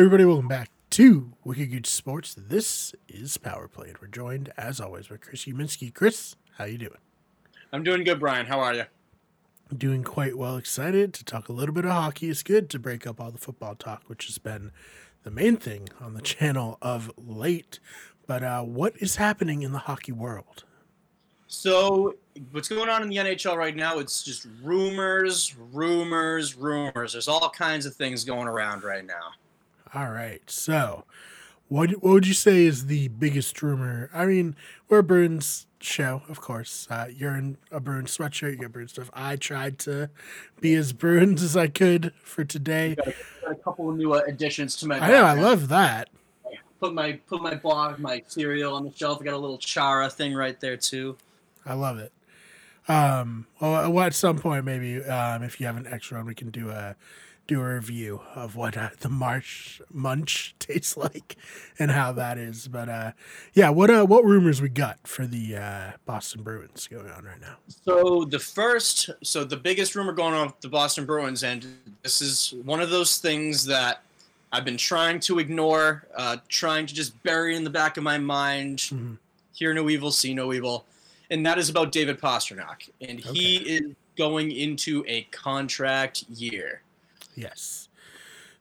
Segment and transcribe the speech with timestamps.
[0.00, 2.36] Everybody, welcome back to Wicked Good Sports.
[2.38, 5.92] This is Power Play, and we're joined, as always, by Chris Uminski.
[5.92, 6.98] Chris, how you doing?
[7.72, 8.46] I'm doing good, Brian.
[8.46, 8.84] How are you?
[9.76, 10.56] Doing quite well.
[10.56, 12.30] Excited to talk a little bit of hockey.
[12.30, 14.70] It's good to break up all the football talk, which has been
[15.24, 17.80] the main thing on the channel of late.
[18.28, 20.62] But uh, what is happening in the hockey world?
[21.48, 22.14] So,
[22.52, 23.98] what's going on in the NHL right now?
[23.98, 27.14] It's just rumors, rumors, rumors.
[27.14, 29.32] There's all kinds of things going around right now.
[29.94, 30.42] All right.
[30.46, 31.04] So,
[31.68, 34.10] what what would you say is the biggest rumor?
[34.12, 34.56] I mean,
[34.88, 36.86] we're a Bruins show, of course.
[36.90, 38.52] Uh, you're in a Bruins sweatshirt.
[38.52, 39.10] You got Bruins stuff.
[39.14, 40.10] I tried to
[40.60, 42.94] be as Bruins as I could for today.
[42.96, 44.98] Got a, got a couple of new uh, additions to my.
[44.98, 45.24] I know.
[45.24, 46.08] I love that.
[46.80, 49.20] Put my put my blog, my cereal on the shelf.
[49.20, 51.16] I got a little Chara thing right there too.
[51.66, 52.12] I love it.
[52.88, 56.50] Um, well, at some point, maybe um, if you have an extra one, we can
[56.50, 56.96] do a
[57.48, 61.36] do a review of what uh, the Marsh Munch tastes like
[61.78, 62.68] and how that is.
[62.68, 63.12] But uh,
[63.54, 67.40] yeah, what uh, what rumors we got for the uh, Boston Bruins going on right
[67.40, 67.56] now?
[67.84, 71.66] So the first, so the biggest rumor going on with the Boston Bruins, and
[72.02, 74.02] this is one of those things that
[74.52, 78.18] I've been trying to ignore, uh, trying to just bury in the back of my
[78.18, 78.78] mind.
[78.78, 79.18] Mhm.
[79.54, 80.84] Hear no evil, see no evil,
[81.30, 86.82] and that is about David Pastrnak, and he is going into a contract year.
[87.38, 87.88] Yes.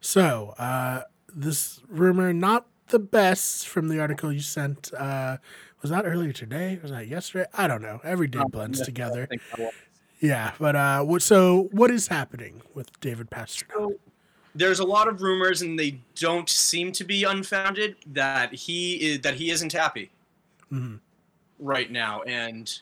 [0.01, 1.01] So uh,
[1.33, 4.93] this rumor, not the best from the article you sent.
[4.93, 5.37] Uh,
[5.81, 6.79] was that earlier today?
[6.81, 7.45] Was that yesterday?
[7.53, 7.99] I don't know.
[8.03, 9.23] Every day blends together.
[9.23, 9.73] I think that was-
[10.19, 11.21] Yeah, but uh, what?
[11.21, 13.71] So what is happening with David Pastrnak?
[13.73, 13.95] So
[14.55, 19.21] there's a lot of rumors, and they don't seem to be unfounded that he is
[19.21, 20.09] that he isn't happy
[20.71, 20.99] Mhm.
[21.59, 22.79] right now, and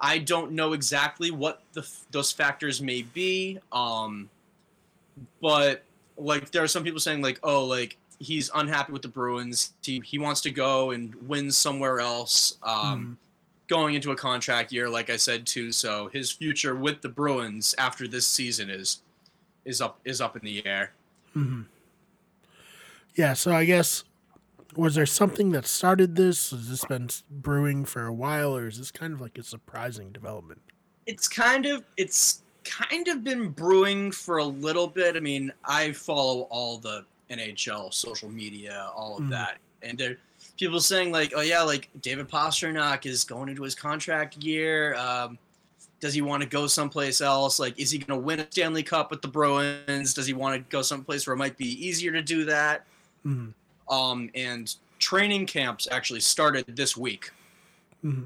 [0.00, 3.58] I don't know exactly what the those factors may be.
[3.72, 4.30] Um,
[5.40, 5.84] but
[6.16, 9.72] like there are some people saying like, oh, like he's unhappy with the Bruins.
[9.82, 12.58] He he wants to go and win somewhere else.
[12.62, 13.18] Um,
[13.66, 17.74] Going into a contract year, like I said too, so his future with the Bruins
[17.78, 19.00] after this season is
[19.64, 20.92] is up is up in the air.
[21.34, 21.62] Mm-hmm.
[23.14, 24.04] Yeah, so I guess
[24.76, 26.50] was there something that started this?
[26.50, 30.12] Has this been brewing for a while, or is this kind of like a surprising
[30.12, 30.60] development?
[31.06, 35.16] It's kind of it's kind of been brewing for a little bit.
[35.16, 39.30] I mean, I follow all the NHL social media, all of Mhm.
[39.30, 40.16] that, and there
[40.58, 44.94] people saying like, "Oh yeah, like David Pastrnak is going into his contract year.
[44.94, 45.36] Um,
[46.00, 47.58] does he want to go someplace else?
[47.58, 50.12] Like, is he going to win a Stanley Cup with the Bruins?
[50.14, 52.84] Does he want to go someplace where it might be easier to do that?"
[53.22, 53.48] hmm
[53.88, 57.30] Um, and training camps actually started this week.
[58.02, 58.24] hmm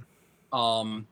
[0.52, 1.06] um,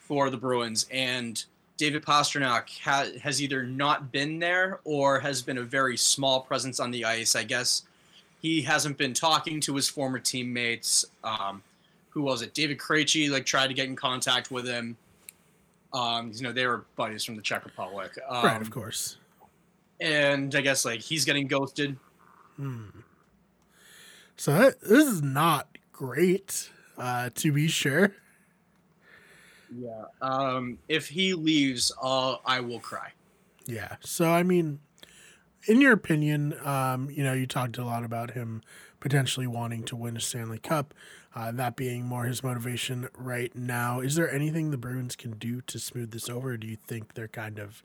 [0.00, 1.44] for the Bruins, and
[1.80, 6.78] David Pastrnak ha- has either not been there or has been a very small presence
[6.78, 7.34] on the ice.
[7.34, 7.84] I guess
[8.42, 11.06] he hasn't been talking to his former teammates.
[11.24, 11.62] Um,
[12.10, 12.52] who was it?
[12.52, 14.94] David Krejci like tried to get in contact with him.
[15.94, 18.12] Um, you know they were buddies from the Czech Republic.
[18.28, 19.16] Um, right, of course.
[20.02, 21.96] And I guess like he's getting ghosted.
[22.56, 22.88] Hmm.
[24.36, 26.68] So that, this is not great,
[26.98, 28.12] uh, to be sure.
[29.76, 30.04] Yeah.
[30.20, 33.12] Um, if he leaves, uh, I will cry.
[33.66, 33.96] Yeah.
[34.00, 34.80] So I mean,
[35.66, 38.62] in your opinion, um, you know, you talked a lot about him
[38.98, 40.92] potentially wanting to win a Stanley Cup,
[41.34, 44.00] uh, that being more his motivation right now.
[44.00, 46.50] Is there anything the Bruins can do to smooth this over?
[46.50, 47.82] Or do you think they're kind of,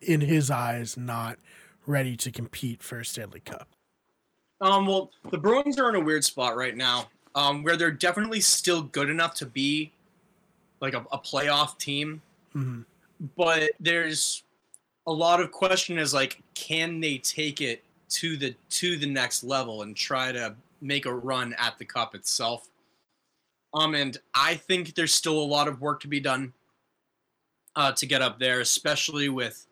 [0.00, 1.38] in his eyes, not
[1.86, 3.68] ready to compete for a Stanley Cup?
[4.60, 8.40] Um, well, the Bruins are in a weird spot right now, um, where they're definitely
[8.40, 9.92] still good enough to be
[10.80, 12.22] like a, a playoff team,
[12.52, 12.82] hmm
[13.36, 14.42] but there's
[15.06, 19.42] a lot of question is like, can they take it to the to the next
[19.42, 22.68] level and try to make a run at the cup itself?
[23.74, 26.52] Um, and I think there's still a lot of work to be done
[27.74, 29.66] uh, to get up there, especially with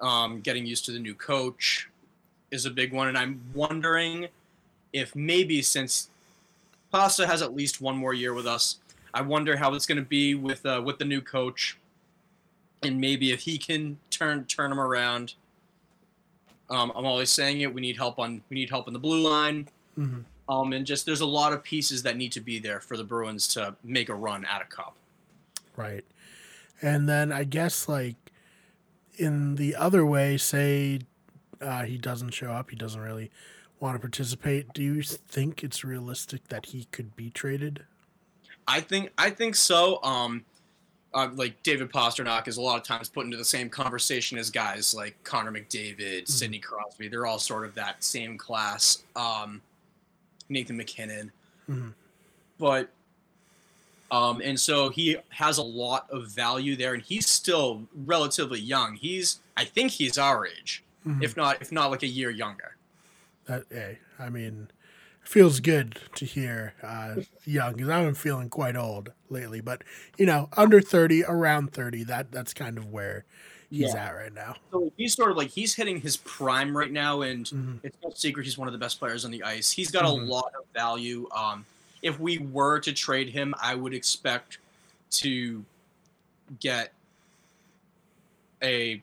[0.00, 1.88] um, getting used to the new coach
[2.50, 4.28] is a big one, and I'm wondering
[4.92, 6.10] if maybe since
[6.90, 8.78] Pasta has at least one more year with us,
[9.14, 11.76] I wonder how it's going to be with uh, with the new coach,
[12.82, 15.34] and maybe if he can turn turn him around.
[16.70, 17.72] Um, I'm always saying it.
[17.72, 19.68] We need help on we need help in the blue line.
[19.94, 22.96] hmm Um, and just there's a lot of pieces that need to be there for
[22.96, 24.94] the Bruins to make a run at a cup.
[25.76, 26.04] Right.
[26.80, 28.16] And then I guess like
[29.16, 31.00] in the other way, say
[31.60, 33.30] uh, he doesn't show up, he doesn't really
[33.78, 34.72] want to participate.
[34.72, 37.84] Do you think it's realistic that he could be traded?
[38.66, 40.02] I think I think so.
[40.02, 40.44] Um,
[41.14, 44.48] uh, like David Pastrnak is a lot of times put into the same conversation as
[44.50, 47.08] guys like Connor McDavid, Sidney Crosby.
[47.08, 49.02] They're all sort of that same class.
[49.14, 49.60] Um,
[50.48, 51.30] Nathan MacKinnon,
[51.68, 51.92] Mhm.
[52.58, 52.90] but
[54.10, 58.94] um, and so he has a lot of value there, and he's still relatively young.
[58.96, 61.22] He's I think he's our age, Mhm.
[61.22, 62.76] if not if not like a year younger.
[63.46, 64.68] That, hey, I mean,
[65.22, 69.60] feels good to hear uh, young because I've been feeling quite old lately.
[69.60, 69.82] But
[70.18, 73.24] you know, under thirty, around thirty, that that's kind of where
[73.70, 74.56] he's at right now.
[74.70, 77.80] So he's sort of like he's hitting his prime right now, and Mhm.
[77.82, 79.70] it's no secret he's one of the best players on the ice.
[79.70, 80.08] He's got Mhm.
[80.08, 81.28] a lot of value.
[81.34, 81.64] Um,
[82.02, 84.58] if we were to trade him, I would expect
[85.12, 85.64] to
[86.60, 86.92] get
[88.62, 89.02] a.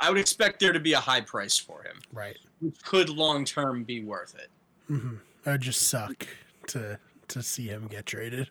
[0.00, 2.38] I would expect there to be a high price for him, Right.
[2.60, 4.48] which could long term be worth it.
[4.86, 6.26] hmm That would just suck
[6.68, 6.98] to
[7.28, 8.48] to see him get traded.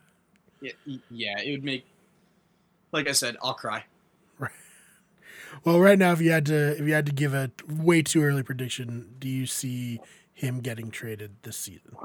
[0.61, 0.75] It-
[1.11, 1.85] yeah, it would make.
[2.91, 3.83] Like I said, I'll cry.
[4.39, 4.51] Right.
[5.63, 8.21] Well, right now, if you had to if you had to give a way too
[8.21, 9.99] early prediction, do you see
[10.33, 11.95] him getting traded this season?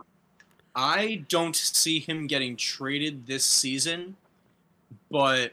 [0.75, 4.17] I don't see him getting traded this season,
[5.11, 5.53] but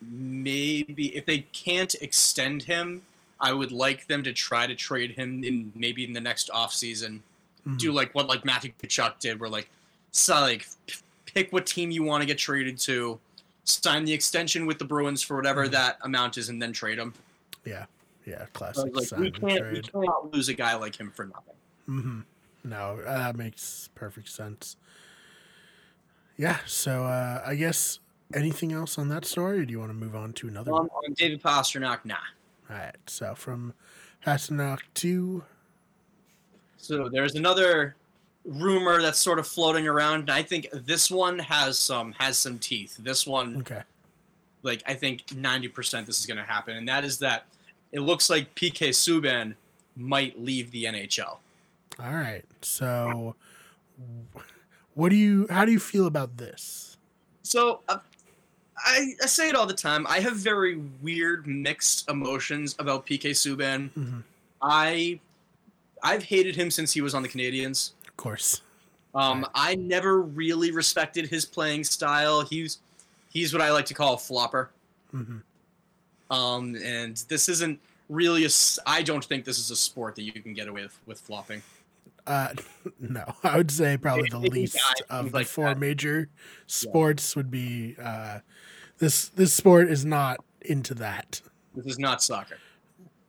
[0.00, 3.02] maybe if they can't extend him,
[3.40, 7.20] I would like them to try to trade him in maybe in the next offseason.
[7.66, 7.78] Mhm.
[7.78, 9.68] Do like what like Matthew Tkachuk did, where like
[10.12, 10.94] so like p-
[11.26, 13.18] pick what team you want to get traded to,
[13.64, 15.72] sign the extension with the Bruins for whatever Mhm.
[15.72, 17.12] that amount is, and then trade him.
[17.64, 17.86] Yeah,
[18.24, 21.24] yeah, So classic like sign we can't we cannot lose a guy like him for
[21.26, 21.54] nothing.
[21.88, 22.20] Mm-hmm.
[22.64, 24.76] No, uh, that makes perfect sense.
[26.36, 27.98] Yeah, so uh, I guess
[28.34, 30.72] anything else on that story, or do you want to move on to another?
[30.72, 31.04] Um, one?
[31.06, 32.16] on David Pastrnak, nah.
[32.70, 33.72] All right, so from
[34.24, 35.44] Pastrnak to
[36.78, 37.96] So there's another
[38.44, 42.58] rumor that's sort of floating around, and I think this one has some has some
[42.58, 42.96] teeth.
[42.98, 43.82] This one, okay,
[44.62, 47.46] like I think 90% this is going to happen, and that is that
[47.92, 49.54] it looks like PK Subban
[49.96, 51.38] might leave the NHL.
[51.98, 52.44] all right.
[52.62, 53.34] So,
[54.94, 55.46] what do you?
[55.50, 56.96] How do you feel about this?
[57.42, 57.98] So uh,
[58.76, 60.06] I, I say it all the time.
[60.08, 63.90] I have very weird mixed emotions about PK Subban.
[63.92, 64.22] Mhm.
[64.62, 65.20] I
[66.02, 67.92] I've hated him since he was on the Canadiens.
[68.08, 68.62] Of course,
[69.14, 69.50] Um, Right.
[69.54, 72.42] I never really respected his playing style.
[72.42, 72.78] He's
[73.30, 74.70] he's what I like to call a flopper.
[75.10, 75.38] hmm
[76.30, 78.48] Um, and this isn't really a.
[78.86, 81.62] I don't think this is a sport that you can get away with with flopping.
[82.26, 82.48] uh,
[83.00, 85.78] no, I would say probably the least guys, of the like four that.
[85.78, 86.28] major
[86.66, 87.96] sports would be.
[88.02, 88.40] Uh,
[88.98, 91.40] this this sport is not into that.
[91.74, 92.58] This is not soccer.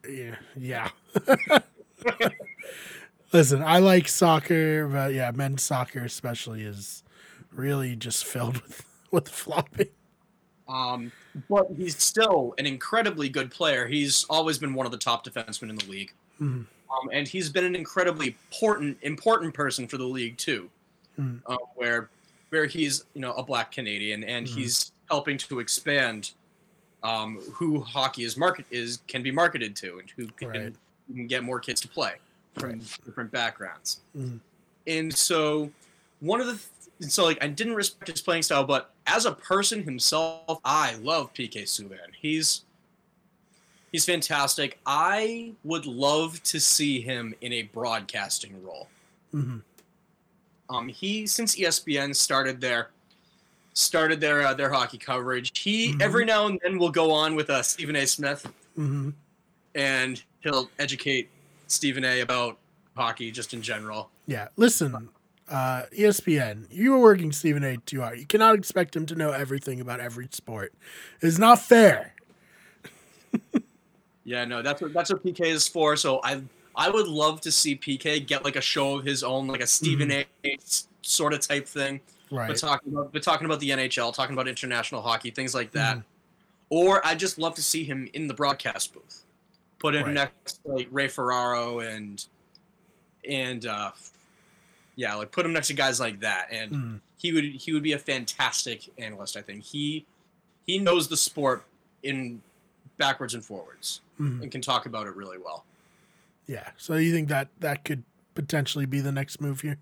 [0.10, 0.36] Yeah.
[0.56, 0.90] yeah.
[3.34, 7.04] Listen, I like soccer, but yeah, men's soccer especially is
[7.52, 9.90] really just filled with with flopping.
[10.68, 11.12] Um,
[11.50, 13.88] but he's still an incredibly good player.
[13.88, 16.12] He's always been one of the top defensemen in the league.
[16.42, 16.66] Mhm.
[16.90, 20.70] Um, and he's been an incredibly important important person for the league too,
[21.20, 21.42] Mhm.
[21.48, 22.10] um, where
[22.50, 24.56] where he's you know a black Canadian and Mhm.
[24.56, 26.32] he's helping to expand
[27.04, 30.76] um, who hockey is market is can be marketed to and who can, Right.
[31.08, 32.16] who can get more kids to play
[32.60, 34.00] from different backgrounds.
[34.18, 34.40] Mhm.
[34.86, 35.72] And so
[36.20, 39.32] one of the th- so like I didn't respect his playing style, but as a
[39.32, 42.14] person himself, I love PK Subban.
[42.20, 42.64] He's
[43.92, 44.80] he's fantastic.
[44.86, 48.88] I would love to see him in a broadcasting role.
[49.32, 49.60] hmm
[50.70, 52.90] Um, he since ESPN started their
[53.74, 55.58] started their uh, their hockey coverage.
[55.60, 56.02] He Mhm.
[56.02, 58.08] every now and then will go on with uh, Stephen A.
[58.08, 58.46] Smith
[58.76, 59.12] hmm
[59.76, 61.30] and he'll educate
[61.68, 62.22] Stephen A.
[62.22, 62.58] about
[62.96, 64.10] hockey just in general.
[64.26, 64.48] Yeah.
[64.56, 65.10] Listen,
[65.50, 67.78] uh, ESPN, you were working Stephen A.
[67.78, 68.20] too hard.
[68.20, 70.74] You cannot expect him to know everything about every sport.
[71.22, 72.14] It's not fair.
[74.24, 75.96] Yeah, no, that's what that's what PK is for.
[75.96, 76.42] So I
[76.76, 79.68] I would love to see PK get like a show of his own, like a
[79.68, 80.26] Stephen A.
[81.02, 82.02] sort of type thing.
[82.30, 82.50] Right.
[82.50, 86.00] But talking about but talking about the NHL, talking about international hockey, things like that.
[86.00, 86.04] Mhm.
[86.70, 89.24] Or I'd just love to see him in the broadcast booth.
[89.80, 90.14] Put him Right.
[90.14, 92.26] next to like Ray Ferraro and
[93.28, 93.92] and uh
[94.96, 96.48] yeah, like put him next to guys like that.
[96.52, 97.00] And Mhm.
[97.18, 99.64] he would he would be a fantastic analyst, I think.
[99.64, 100.06] He
[100.66, 101.64] he knows the sport
[102.04, 102.42] in
[102.98, 104.42] backwards and forwards Mhm.
[104.44, 105.66] and can talk about it really well.
[106.48, 106.72] Yeah.
[106.78, 108.04] So you think that that could
[108.34, 109.78] potentially be the next move here?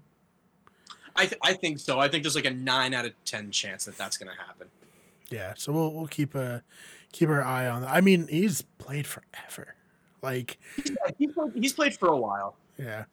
[1.16, 1.98] I, th- I think so.
[2.00, 4.68] I think there's like a nine out of ten chance that that's going to happen.
[5.30, 5.54] Yeah.
[5.56, 6.62] So we'll we'll keep a
[7.14, 7.90] keep our eye on that.
[7.92, 9.75] I mean, he's played forever.
[10.26, 10.58] Like,
[11.18, 12.56] He's played, he's played for a while.
[12.78, 13.06] yeah.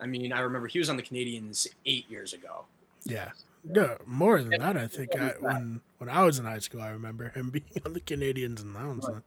[0.00, 2.66] I mean, I remember he was on the Canadiens eight years ago.
[3.04, 3.30] Yeah.
[3.74, 5.18] Yeah, more than that, I think.
[5.20, 8.62] I, when when I was in high school, I remember him being on the Canadiens
[8.62, 8.74] and.
[8.74, 9.22] Right.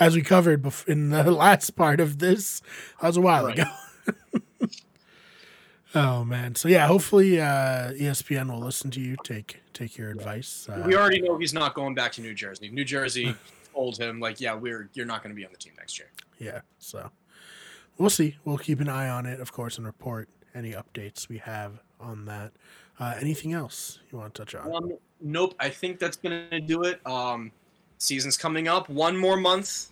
[0.00, 2.62] As we covered bef- in the last part of this,
[3.00, 3.58] that was a while right.
[3.58, 3.70] ago.
[5.94, 6.56] oh man!
[6.56, 9.16] So yeah, hopefully uh, ESPN will listen to you.
[9.22, 10.68] Take take your advice.
[10.68, 12.68] Uh, we already know he's not going back to New Jersey.
[12.68, 13.34] New Jersey
[13.76, 16.08] told him like, yeah, we're you're not going to be on the team next year.
[16.38, 16.60] Yeah.
[16.78, 17.10] So
[17.98, 18.36] we'll see.
[18.44, 22.24] We'll keep an eye on it, of course, and report any updates we have on
[22.24, 22.52] that.
[22.98, 24.74] Uh, anything else you want to touch on?
[24.74, 25.54] Um, nope.
[25.60, 27.06] I think that's gonna do it.
[27.06, 27.52] Um,
[27.98, 28.88] season's coming up.
[28.88, 29.90] One more month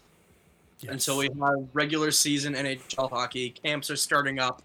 [0.80, 0.92] yes.
[0.92, 3.50] until we have regular season NHL hockey.
[3.50, 4.62] Camps are starting up.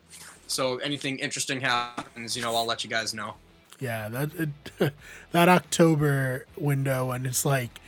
[0.47, 3.35] So anything interesting happens, you know, I'll let you guys know.
[3.79, 4.93] Yeah, that it,
[5.31, 7.79] that October window and it's like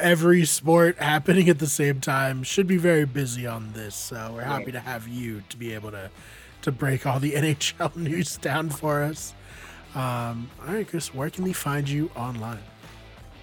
[0.00, 3.94] every sport happening at the same time should be very busy on this.
[3.94, 6.10] So we're happy to have you to be able to
[6.62, 9.34] to break all the NHL news down for us.
[9.94, 12.58] Um, all right, Chris, where can they find you online?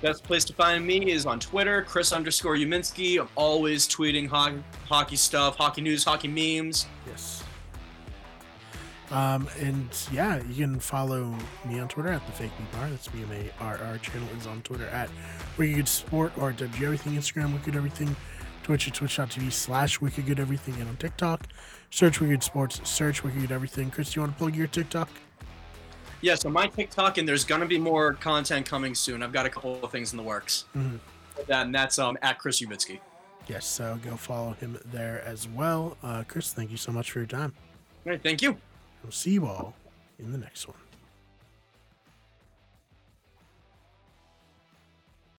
[0.02, 3.20] Best place to find me is on Twitter, Chris underscore Uminski.
[3.20, 6.86] I'm always tweeting hockey, hockey stuff, hockey news, hockey memes.
[7.08, 7.45] Yes.
[9.12, 11.36] Um, and yeah, you can follow
[11.66, 12.90] me on Twitter at the Fake Me Bar.
[12.90, 13.24] That's me
[13.62, 15.10] RR channel is on Twitter at
[15.58, 18.16] Wicked Sport or WG Everything, Instagram, Wicked Everything,
[18.64, 21.48] Twitch at twitch.tv slash Wicked Good Everything, and on TikTok,
[21.92, 23.92] search Wicked Sports, search Wicked Everything.
[23.92, 25.10] Chris, do you want to plug your TikTok?
[26.22, 29.22] Yeah, so my TikTok, and there's gonna be more content coming soon.
[29.22, 30.66] I've got a couple of things in the works.
[30.76, 31.52] Mm-hmm.
[31.52, 33.00] And that's um at Chris Ubitsky.
[33.48, 35.98] Yes, so go follow him there as well.
[36.02, 37.54] Uh, Chris, thank you so much for your time.
[38.06, 38.58] All right, thank you.
[39.06, 39.76] We'll see you all
[40.18, 40.78] in the next one.